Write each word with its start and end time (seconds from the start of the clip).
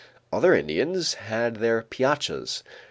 Other 0.33 0.55
Indians 0.55 1.13
had 1.13 1.57
their 1.57 1.83
piachas. 1.83 2.63